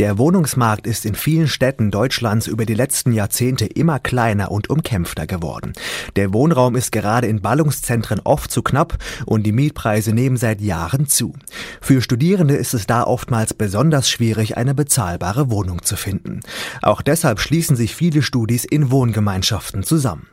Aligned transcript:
Der 0.00 0.16
Wohnungsmarkt 0.16 0.86
ist 0.86 1.04
in 1.04 1.14
vielen 1.14 1.46
Städten 1.46 1.90
Deutschlands 1.90 2.46
über 2.46 2.64
die 2.64 2.72
letzten 2.72 3.12
Jahrzehnte 3.12 3.66
immer 3.66 3.98
kleiner 3.98 4.50
und 4.50 4.70
umkämpfter 4.70 5.26
geworden. 5.26 5.74
Der 6.16 6.32
Wohnraum 6.32 6.74
ist 6.74 6.90
gerade 6.90 7.26
in 7.26 7.42
Ballungszentren 7.42 8.18
oft 8.24 8.50
zu 8.50 8.62
knapp 8.62 8.96
und 9.26 9.42
die 9.42 9.52
Mietpreise 9.52 10.14
nehmen 10.14 10.38
seit 10.38 10.62
Jahren 10.62 11.06
zu. 11.06 11.34
Für 11.82 12.00
Studierende 12.00 12.54
ist 12.54 12.72
es 12.72 12.86
da 12.86 13.04
oftmals 13.04 13.52
besonders 13.52 14.08
schwierig, 14.08 14.56
eine 14.56 14.74
bezahlbare 14.74 15.50
Wohnung 15.50 15.82
zu 15.82 15.96
finden. 15.96 16.40
Auch 16.80 17.02
deshalb 17.02 17.38
schließen 17.38 17.76
sich 17.76 17.94
viele 17.94 18.22
Studis 18.22 18.64
in 18.64 18.90
Wohngemeinschaften 18.90 19.82
zusammen. 19.82 20.28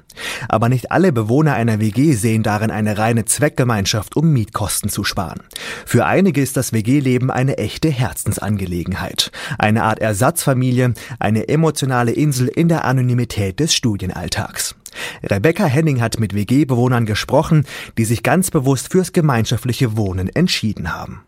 Aber 0.49 0.69
nicht 0.69 0.91
alle 0.91 1.11
Bewohner 1.11 1.53
einer 1.53 1.79
WG 1.79 2.13
sehen 2.13 2.43
darin 2.43 2.71
eine 2.71 2.97
reine 2.97 3.25
Zweckgemeinschaft, 3.25 4.15
um 4.15 4.31
Mietkosten 4.31 4.89
zu 4.89 5.03
sparen. 5.03 5.41
Für 5.85 6.05
einige 6.05 6.41
ist 6.41 6.57
das 6.57 6.73
WG-Leben 6.73 7.31
eine 7.31 7.57
echte 7.57 7.89
Herzensangelegenheit. 7.89 9.31
Eine 9.57 9.83
Art 9.83 9.99
Ersatzfamilie, 9.99 10.93
eine 11.19 11.47
emotionale 11.47 12.11
Insel 12.11 12.47
in 12.47 12.69
der 12.69 12.85
Anonymität 12.85 13.59
des 13.59 13.73
Studienalltags. 13.73 14.75
Rebecca 15.23 15.65
Henning 15.65 16.01
hat 16.01 16.19
mit 16.19 16.33
WG-Bewohnern 16.33 17.05
gesprochen, 17.05 17.65
die 17.97 18.05
sich 18.05 18.23
ganz 18.23 18.51
bewusst 18.51 18.91
fürs 18.91 19.13
gemeinschaftliche 19.13 19.97
Wohnen 19.97 20.29
entschieden 20.29 20.93
haben. 20.93 21.23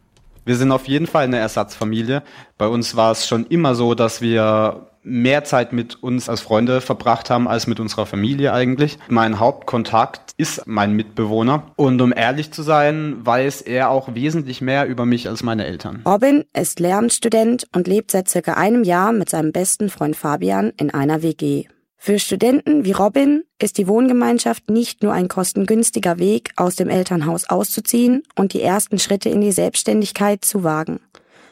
Wir 0.46 0.56
sind 0.56 0.72
auf 0.72 0.88
jeden 0.88 1.06
Fall 1.06 1.26
eine 1.26 1.38
Ersatzfamilie. 1.38 2.24
Bei 2.58 2.68
uns 2.68 2.96
war 2.96 3.12
es 3.12 3.28
schon 3.28 3.46
immer 3.46 3.76
so, 3.76 3.94
dass 3.94 4.22
wir 4.22 4.88
mehr 5.10 5.44
Zeit 5.44 5.74
mit 5.74 6.02
uns 6.02 6.30
als 6.30 6.42
Freunde 6.42 6.82
verbracht 6.82 7.30
haben 7.30 7.48
als 7.48 7.68
mit 7.68 7.80
unserer 7.80 8.06
Familie 8.06 8.54
eigentlich. 8.54 8.98
Mein 9.08 9.40
Hauptkontakt 9.40 10.34
ist 10.38 10.68
mein 10.68 10.94
Mitbewohner 10.94 11.72
und 11.76 12.02
um 12.02 12.14
ehrlich 12.16 12.52
zu 12.52 12.62
sein, 12.62 13.18
weiß 13.26 13.62
er 13.62 13.90
auch 13.90 14.16
wesentlich 14.16 14.62
mehr 14.62 14.88
über 14.88 15.06
mich 15.06 15.28
als 15.28 15.44
meine 15.44 15.66
Eltern. 15.66 16.04
Robin 16.06 16.46
ist 16.54 16.80
Lehramtsstudent 16.80 17.68
und 17.76 17.88
lebt 17.88 18.12
seit 18.12 18.30
circa 18.30 18.54
einem 18.54 18.84
Jahr 18.84 19.12
mit 19.12 19.30
seinem 19.30 19.52
besten 19.52 19.90
Freund 19.90 20.16
Fabian 20.16 20.72
in 20.78 20.92
einer 20.92 21.22
WG. 21.22 21.66
Für 22.02 22.18
Studenten 22.18 22.86
wie 22.86 22.94
Robin 22.94 23.44
ist 23.62 23.78
die 23.78 23.90
Wohngemeinschaft 23.90 24.70
nicht 24.70 25.04
nur 25.04 25.12
ein 25.12 25.28
kostengünstiger 25.28 26.18
Weg, 26.18 26.52
aus 26.56 26.76
dem 26.76 26.88
Elternhaus 26.88 27.50
auszuziehen 27.50 28.24
und 28.38 28.54
die 28.54 28.62
ersten 28.62 29.00
Schritte 29.00 29.28
in 29.28 29.42
die 29.42 29.52
Selbstständigkeit 29.52 30.46
zu 30.46 30.64
wagen 30.64 31.02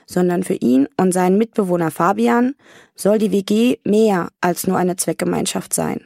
sondern 0.08 0.44
für 0.44 0.56
ihn 0.56 0.88
und 0.98 1.12
seinen 1.12 1.38
Mitbewohner 1.38 1.92
Fabian 1.92 2.56
soll 2.96 3.20
die 3.20 3.32
WG 3.32 3.78
mehr 3.84 4.30
als 4.42 4.66
nur 4.66 4.78
eine 4.78 4.96
Zweckgemeinschaft 4.96 5.74
sein. 5.74 6.02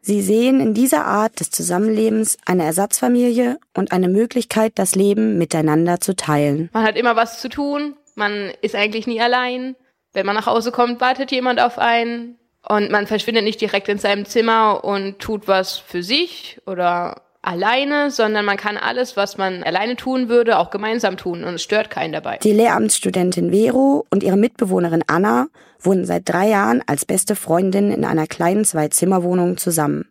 Sie 0.00 0.22
sehen 0.22 0.60
in 0.60 0.72
dieser 0.72 1.04
Art 1.04 1.40
des 1.40 1.50
Zusammenlebens 1.50 2.38
eine 2.46 2.64
Ersatzfamilie 2.64 3.58
und 3.74 3.92
eine 3.92 4.08
Möglichkeit, 4.08 4.72
das 4.76 4.94
Leben 4.94 5.36
miteinander 5.36 6.00
zu 6.00 6.14
teilen. 6.14 6.70
Man 6.72 6.84
hat 6.84 6.96
immer 6.96 7.16
was 7.16 7.40
zu 7.40 7.48
tun, 7.48 7.96
man 8.14 8.52
ist 8.62 8.74
eigentlich 8.74 9.06
nie 9.06 9.20
allein. 9.20 9.76
Wenn 10.12 10.24
man 10.24 10.36
nach 10.36 10.46
Hause 10.46 10.72
kommt, 10.72 11.00
wartet 11.00 11.30
jemand 11.32 11.60
auf 11.60 11.78
einen 11.78 12.38
und 12.68 12.90
man 12.90 13.06
verschwindet 13.06 13.44
nicht 13.44 13.60
direkt 13.60 13.88
in 13.88 13.98
seinem 13.98 14.24
Zimmer 14.24 14.84
und 14.84 15.18
tut 15.18 15.48
was 15.48 15.76
für 15.76 16.02
sich 16.02 16.60
oder 16.66 17.22
alleine, 17.46 18.10
sondern 18.10 18.44
man 18.44 18.56
kann 18.56 18.76
alles, 18.76 19.16
was 19.16 19.38
man 19.38 19.62
alleine 19.62 19.96
tun 19.96 20.28
würde, 20.28 20.58
auch 20.58 20.70
gemeinsam 20.70 21.16
tun 21.16 21.44
und 21.44 21.54
es 21.54 21.62
stört 21.62 21.90
keinen 21.90 22.12
dabei. 22.12 22.38
Die 22.42 22.52
Lehramtsstudentin 22.52 23.52
Vero 23.52 24.04
und 24.10 24.22
ihre 24.22 24.36
Mitbewohnerin 24.36 25.04
Anna 25.06 25.46
wohnen 25.80 26.04
seit 26.04 26.28
drei 26.28 26.48
Jahren 26.48 26.82
als 26.86 27.04
beste 27.04 27.36
Freundin 27.36 27.90
in 27.90 28.04
einer 28.04 28.26
kleinen 28.26 28.64
Zwei-Zimmer-Wohnung 28.64 29.56
zusammen. 29.56 30.08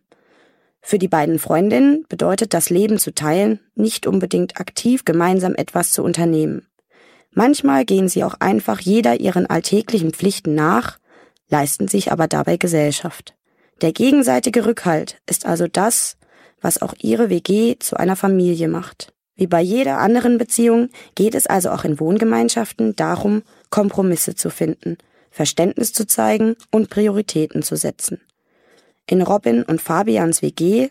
Für 0.80 0.98
die 0.98 1.08
beiden 1.08 1.38
Freundinnen 1.38 2.04
bedeutet 2.08 2.54
das 2.54 2.70
Leben 2.70 2.98
zu 2.98 3.12
teilen 3.12 3.60
nicht 3.74 4.06
unbedingt 4.06 4.58
aktiv 4.60 5.04
gemeinsam 5.04 5.54
etwas 5.56 5.92
zu 5.92 6.02
unternehmen. 6.02 6.66
Manchmal 7.32 7.84
gehen 7.84 8.08
sie 8.08 8.24
auch 8.24 8.34
einfach 8.40 8.80
jeder 8.80 9.20
ihren 9.20 9.46
alltäglichen 9.46 10.12
Pflichten 10.12 10.54
nach, 10.54 10.98
leisten 11.50 11.86
sich 11.86 12.12
aber 12.12 12.28
dabei 12.28 12.56
Gesellschaft. 12.56 13.34
Der 13.82 13.92
gegenseitige 13.92 14.64
Rückhalt 14.64 15.18
ist 15.26 15.44
also 15.44 15.66
das, 15.68 16.16
was 16.66 16.82
auch 16.82 16.94
ihre 16.98 17.30
WG 17.30 17.76
zu 17.78 17.96
einer 17.96 18.16
Familie 18.16 18.66
macht. 18.66 19.14
Wie 19.36 19.46
bei 19.46 19.60
jeder 19.60 19.98
anderen 19.98 20.36
Beziehung 20.36 20.88
geht 21.14 21.36
es 21.36 21.46
also 21.46 21.70
auch 21.70 21.84
in 21.84 22.00
Wohngemeinschaften 22.00 22.96
darum, 22.96 23.42
Kompromisse 23.70 24.34
zu 24.34 24.50
finden, 24.50 24.98
Verständnis 25.30 25.92
zu 25.92 26.08
zeigen 26.08 26.56
und 26.72 26.90
Prioritäten 26.90 27.62
zu 27.62 27.76
setzen. 27.76 28.20
In 29.06 29.22
Robin 29.22 29.62
und 29.62 29.80
Fabians 29.80 30.42
WG 30.42 30.88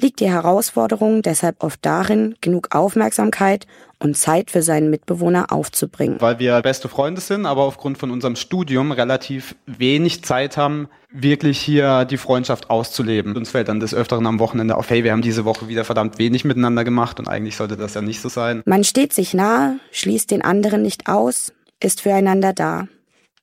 liegt 0.00 0.20
die 0.20 0.30
Herausforderung 0.30 1.22
deshalb 1.22 1.62
oft 1.62 1.78
darin, 1.82 2.34
genug 2.40 2.74
Aufmerksamkeit 2.74 3.66
und 3.98 4.16
Zeit 4.16 4.50
für 4.50 4.62
seinen 4.62 4.90
Mitbewohner 4.90 5.52
aufzubringen. 5.52 6.20
Weil 6.20 6.38
wir 6.38 6.60
beste 6.62 6.88
Freunde 6.88 7.20
sind, 7.20 7.46
aber 7.46 7.62
aufgrund 7.62 7.98
von 7.98 8.10
unserem 8.10 8.36
Studium 8.36 8.92
relativ 8.92 9.54
wenig 9.66 10.22
Zeit 10.24 10.56
haben, 10.56 10.88
wirklich 11.10 11.60
hier 11.60 12.04
die 12.04 12.16
Freundschaft 12.16 12.70
auszuleben. 12.70 13.36
Uns 13.36 13.50
fällt 13.50 13.68
dann 13.68 13.80
des 13.80 13.94
Öfteren 13.94 14.26
am 14.26 14.40
Wochenende 14.40 14.76
auf, 14.76 14.90
hey, 14.90 15.04
wir 15.04 15.12
haben 15.12 15.22
diese 15.22 15.44
Woche 15.44 15.68
wieder 15.68 15.84
verdammt 15.84 16.18
wenig 16.18 16.44
miteinander 16.44 16.84
gemacht 16.84 17.18
und 17.18 17.28
eigentlich 17.28 17.56
sollte 17.56 17.76
das 17.76 17.94
ja 17.94 18.02
nicht 18.02 18.20
so 18.20 18.28
sein. 18.28 18.62
Man 18.66 18.84
steht 18.84 19.12
sich 19.12 19.32
nahe, 19.32 19.78
schließt 19.92 20.30
den 20.30 20.42
anderen 20.42 20.82
nicht 20.82 21.08
aus, 21.08 21.52
ist 21.80 22.00
füreinander 22.00 22.52
da. 22.52 22.88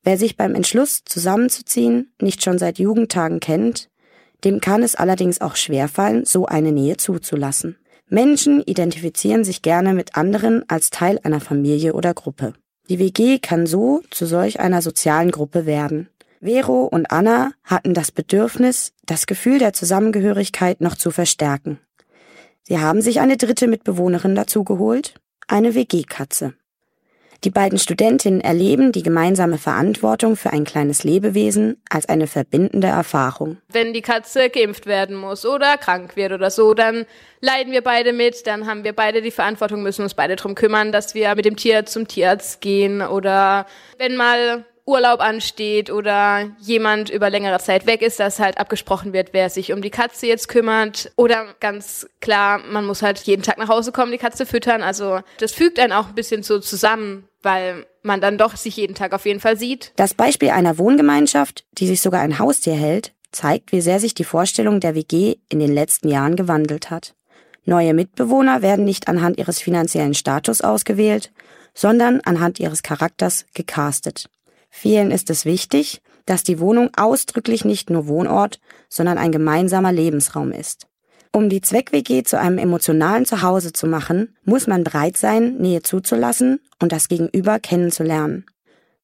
Wer 0.03 0.17
sich 0.17 0.35
beim 0.35 0.55
Entschluss, 0.55 1.03
zusammenzuziehen, 1.05 2.11
nicht 2.19 2.43
schon 2.43 2.57
seit 2.57 2.79
Jugendtagen 2.79 3.39
kennt, 3.39 3.87
dem 4.43 4.61
kann 4.61 4.83
es 4.83 4.95
allerdings 4.95 5.41
auch 5.41 5.55
schwerfallen, 5.55 6.25
so 6.25 6.45
eine 6.45 6.71
Nähe 6.71 6.97
zuzulassen. 6.97 7.77
Menschen 8.09 8.61
identifizieren 8.61 9.43
sich 9.43 9.61
gerne 9.61 9.93
mit 9.93 10.15
anderen 10.15 10.67
als 10.67 10.89
Teil 10.89 11.19
einer 11.23 11.39
Familie 11.39 11.93
oder 11.93 12.13
Gruppe. 12.13 12.53
Die 12.89 12.99
WG 12.99 13.39
kann 13.39 13.65
so 13.65 14.01
zu 14.09 14.25
solch 14.25 14.59
einer 14.59 14.81
sozialen 14.81 15.31
Gruppe 15.31 15.65
werden. 15.65 16.09
Vero 16.41 16.83
und 16.83 17.11
Anna 17.11 17.51
hatten 17.63 17.93
das 17.93 18.11
Bedürfnis, 18.11 18.93
das 19.05 19.27
Gefühl 19.27 19.59
der 19.59 19.73
Zusammengehörigkeit 19.73 20.81
noch 20.81 20.95
zu 20.95 21.11
verstärken. 21.11 21.79
Sie 22.63 22.79
haben 22.79 23.01
sich 23.01 23.19
eine 23.19 23.37
dritte 23.37 23.67
Mitbewohnerin 23.67 24.35
dazugeholt, 24.35 25.15
eine 25.47 25.75
WG-Katze. 25.75 26.53
Die 27.43 27.49
beiden 27.49 27.79
Studentinnen 27.79 28.39
erleben 28.39 28.91
die 28.91 29.01
gemeinsame 29.01 29.57
Verantwortung 29.57 30.35
für 30.35 30.51
ein 30.51 30.63
kleines 30.63 31.03
Lebewesen 31.03 31.81
als 31.89 32.07
eine 32.07 32.27
verbindende 32.27 32.87
Erfahrung. 32.87 33.57
Wenn 33.67 33.93
die 33.93 34.03
Katze 34.03 34.51
geimpft 34.51 34.85
werden 34.85 35.15
muss 35.15 35.43
oder 35.43 35.77
krank 35.77 36.15
wird 36.15 36.33
oder 36.33 36.51
so, 36.51 36.75
dann 36.75 37.07
leiden 37.39 37.73
wir 37.73 37.81
beide 37.81 38.13
mit, 38.13 38.45
dann 38.45 38.67
haben 38.67 38.83
wir 38.83 38.93
beide 38.93 39.23
die 39.23 39.31
Verantwortung, 39.31 39.81
müssen 39.81 40.03
uns 40.03 40.13
beide 40.13 40.35
darum 40.35 40.53
kümmern, 40.53 40.91
dass 40.91 41.15
wir 41.15 41.33
mit 41.33 41.45
dem 41.45 41.55
Tier 41.55 41.87
zum 41.87 42.07
Tierarzt 42.07 42.61
gehen 42.61 43.01
oder 43.01 43.65
wenn 43.97 44.17
mal 44.17 44.63
Urlaub 44.85 45.19
ansteht 45.19 45.89
oder 45.89 46.51
jemand 46.59 47.09
über 47.09 47.29
längere 47.29 47.59
Zeit 47.59 47.85
weg 47.85 48.01
ist, 48.01 48.19
dass 48.19 48.39
halt 48.39 48.57
abgesprochen 48.57 49.13
wird, 49.13 49.29
wer 49.31 49.49
sich 49.49 49.73
um 49.73 49.81
die 49.81 49.89
Katze 49.89 50.27
jetzt 50.27 50.47
kümmert. 50.47 51.11
Oder 51.15 51.55
ganz 51.59 52.07
klar, 52.19 52.59
man 52.69 52.85
muss 52.85 53.01
halt 53.01 53.19
jeden 53.19 53.43
Tag 53.43 53.57
nach 53.57 53.69
Hause 53.69 53.91
kommen, 53.91 54.11
die 54.11 54.17
Katze 54.17 54.45
füttern. 54.45 54.83
Also 54.83 55.21
das 55.39 55.53
fügt 55.53 55.79
einen 55.79 55.93
auch 55.93 56.09
ein 56.09 56.15
bisschen 56.15 56.43
so 56.43 56.59
zusammen, 56.59 57.27
weil 57.43 57.85
man 58.03 58.21
dann 58.21 58.37
doch 58.37 58.55
sich 58.55 58.77
jeden 58.77 58.95
Tag 58.95 59.13
auf 59.13 59.25
jeden 59.25 59.39
Fall 59.39 59.57
sieht. 59.57 59.93
Das 59.95 60.13
Beispiel 60.13 60.49
einer 60.49 60.77
Wohngemeinschaft, 60.77 61.65
die 61.73 61.87
sich 61.87 62.01
sogar 62.01 62.21
ein 62.21 62.39
Haustier 62.39 62.73
hält, 62.73 63.13
zeigt, 63.31 63.71
wie 63.71 63.81
sehr 63.81 63.99
sich 63.99 64.13
die 64.13 64.23
Vorstellung 64.23 64.79
der 64.79 64.95
WG 64.95 65.35
in 65.49 65.59
den 65.59 65.73
letzten 65.73 66.09
Jahren 66.09 66.35
gewandelt 66.35 66.89
hat. 66.89 67.15
Neue 67.63 67.93
Mitbewohner 67.93 68.61
werden 68.61 68.85
nicht 68.85 69.07
anhand 69.07 69.37
ihres 69.37 69.59
finanziellen 69.59 70.13
Status 70.13 70.61
ausgewählt, 70.61 71.31
sondern 71.73 72.21
anhand 72.21 72.59
ihres 72.59 72.83
Charakters 72.83 73.45
gecastet. 73.53 74.29
Vielen 74.69 75.11
ist 75.11 75.29
es 75.29 75.45
wichtig, 75.45 76.01
dass 76.25 76.43
die 76.43 76.59
Wohnung 76.59 76.89
ausdrücklich 76.95 77.65
nicht 77.65 77.89
nur 77.89 78.07
Wohnort, 78.07 78.59
sondern 78.89 79.17
ein 79.17 79.31
gemeinsamer 79.31 79.91
Lebensraum 79.91 80.51
ist. 80.51 80.87
Um 81.33 81.47
die 81.47 81.61
Zweck-WG 81.61 82.23
zu 82.23 82.37
einem 82.37 82.57
emotionalen 82.57 83.25
Zuhause 83.25 83.71
zu 83.71 83.87
machen, 83.87 84.35
muss 84.43 84.67
man 84.67 84.83
bereit 84.83 85.15
sein, 85.15 85.55
Nähe 85.57 85.81
zuzulassen 85.81 86.59
und 86.79 86.91
das 86.91 87.07
Gegenüber 87.07 87.59
kennenzulernen. 87.59 88.45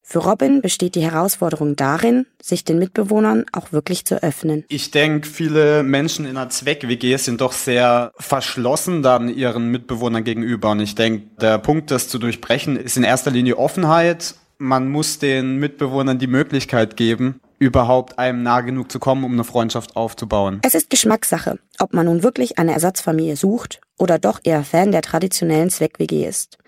Für 0.02 0.20
Robin 0.20 0.62
besteht 0.62 0.94
die 0.94 1.02
Herausforderung 1.02 1.76
darin, 1.76 2.26
sich 2.40 2.64
den 2.64 2.78
Mitbewohnern 2.78 3.44
auch 3.52 3.72
wirklich 3.72 4.04
zu 4.04 4.22
öffnen. 4.22 4.64
Ich 4.68 4.90
denke, 4.90 5.26
viele 5.26 5.82
Menschen 5.82 6.24
in 6.26 6.36
einer 6.36 6.48
Zweck-WG 6.48 7.16
sind 7.16 7.40
doch 7.40 7.52
sehr 7.52 8.12
verschlossen 8.18 9.02
dann 9.02 9.28
ihren 9.28 9.70
Mitbewohnern 9.70 10.24
gegenüber. 10.24 10.70
Und 10.70 10.80
ich 10.80 10.94
denke, 10.94 11.26
der 11.40 11.58
Punkt, 11.58 11.90
das 11.90 12.08
zu 12.08 12.18
durchbrechen, 12.18 12.76
ist 12.76 12.96
in 12.96 13.04
erster 13.04 13.30
Linie 13.30 13.58
Offenheit 13.58 14.34
man 14.58 14.88
muss 14.88 15.18
den 15.18 15.56
Mitbewohnern 15.56 16.18
die 16.18 16.26
Möglichkeit 16.26 16.96
geben, 16.96 17.40
überhaupt 17.58 18.18
einem 18.18 18.42
nah 18.42 18.60
genug 18.60 18.90
zu 18.90 18.98
kommen, 18.98 19.24
um 19.24 19.32
eine 19.32 19.44
Freundschaft 19.44 19.96
aufzubauen. 19.96 20.60
Es 20.62 20.74
ist 20.74 20.90
Geschmackssache, 20.90 21.58
ob 21.78 21.92
man 21.92 22.06
nun 22.06 22.22
wirklich 22.22 22.58
eine 22.58 22.72
Ersatzfamilie 22.72 23.36
sucht 23.36 23.80
oder 23.98 24.18
doch 24.18 24.40
eher 24.44 24.64
Fan 24.64 24.92
der 24.92 25.02
traditionellen 25.02 25.70
Zweck-WG 25.70 26.26
ist. 26.26 26.58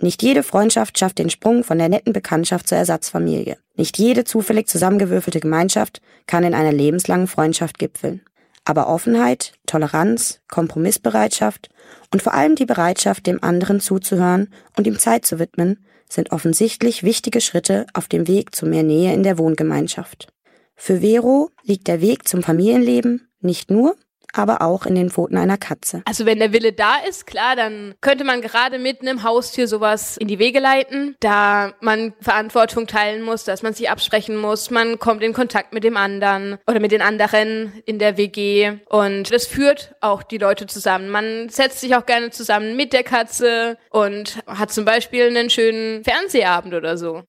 Nicht 0.00 0.22
jede 0.22 0.42
Freundschaft 0.42 0.98
schafft 0.98 1.18
den 1.18 1.30
Sprung 1.30 1.64
von 1.64 1.78
der 1.78 1.88
netten 1.88 2.12
Bekanntschaft 2.12 2.68
zur 2.68 2.76
Ersatzfamilie. 2.76 3.56
Nicht 3.76 3.98
jede 3.98 4.24
zufällig 4.24 4.68
zusammengewürfelte 4.68 5.40
Gemeinschaft 5.40 6.02
kann 6.26 6.44
in 6.44 6.54
einer 6.54 6.72
lebenslangen 6.72 7.26
Freundschaft 7.26 7.78
gipfeln. 7.78 8.20
Aber 8.64 8.88
Offenheit, 8.88 9.54
Toleranz, 9.66 10.40
Kompromissbereitschaft 10.48 11.70
und 12.12 12.22
vor 12.22 12.34
allem 12.34 12.56
die 12.56 12.66
Bereitschaft, 12.66 13.26
dem 13.26 13.42
anderen 13.42 13.80
zuzuhören 13.80 14.52
und 14.76 14.86
ihm 14.86 14.98
Zeit 14.98 15.24
zu 15.24 15.38
widmen, 15.38 15.86
sind 16.10 16.30
offensichtlich 16.30 17.02
wichtige 17.02 17.40
Schritte 17.40 17.86
auf 17.94 18.08
dem 18.08 18.28
Weg 18.28 18.54
zu 18.54 18.66
mehr 18.66 18.82
Nähe 18.82 19.14
in 19.14 19.22
der 19.22 19.38
Wohngemeinschaft. 19.38 20.28
Für 20.76 21.00
Vero 21.00 21.50
liegt 21.64 21.88
der 21.88 22.00
Weg 22.00 22.28
zum 22.28 22.42
Familienleben 22.42 23.28
nicht 23.40 23.70
nur, 23.70 23.96
aber 24.36 24.62
auch 24.62 24.86
in 24.86 24.94
den 24.94 25.10
Pfoten 25.10 25.36
einer 25.38 25.56
Katze. 25.56 26.02
Also 26.04 26.26
wenn 26.26 26.38
der 26.38 26.52
Wille 26.52 26.72
da 26.72 26.96
ist, 27.08 27.26
klar, 27.26 27.56
dann 27.56 27.94
könnte 28.00 28.24
man 28.24 28.42
gerade 28.42 28.78
mit 28.78 29.00
einem 29.00 29.22
Haustier 29.22 29.66
sowas 29.66 30.16
in 30.16 30.28
die 30.28 30.38
Wege 30.38 30.60
leiten, 30.60 31.16
da 31.20 31.72
man 31.80 32.12
Verantwortung 32.20 32.86
teilen 32.86 33.22
muss, 33.22 33.44
dass 33.44 33.62
man 33.62 33.72
sich 33.72 33.90
absprechen 33.90 34.36
muss, 34.36 34.70
man 34.70 34.98
kommt 34.98 35.22
in 35.22 35.32
Kontakt 35.32 35.72
mit 35.72 35.84
dem 35.84 35.96
anderen 35.96 36.58
oder 36.66 36.80
mit 36.80 36.92
den 36.92 37.02
anderen 37.02 37.72
in 37.86 37.98
der 37.98 38.16
WG 38.16 38.78
und 38.88 39.32
das 39.32 39.46
führt 39.46 39.94
auch 40.00 40.22
die 40.22 40.38
Leute 40.38 40.66
zusammen. 40.66 41.08
Man 41.08 41.48
setzt 41.48 41.80
sich 41.80 41.96
auch 41.96 42.06
gerne 42.06 42.30
zusammen 42.30 42.76
mit 42.76 42.92
der 42.92 43.04
Katze 43.04 43.78
und 43.90 44.38
hat 44.46 44.72
zum 44.72 44.84
Beispiel 44.84 45.26
einen 45.26 45.50
schönen 45.50 46.04
Fernsehabend 46.04 46.74
oder 46.74 46.98
so. 46.98 47.22